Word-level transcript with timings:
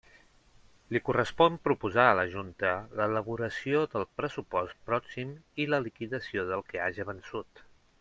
Li 0.95 1.01
correspon 1.09 1.59
proposar 1.67 2.05
a 2.13 2.15
la 2.19 2.23
Junta 2.33 2.73
l'elaboració 3.01 3.85
del 3.95 4.09
pressupost 4.23 4.83
pròxim 4.91 5.37
i 5.67 5.73
la 5.75 5.85
liquidació 5.89 6.51
del 6.53 6.69
que 6.73 6.87
haja 6.91 7.11
vençut. 7.17 7.69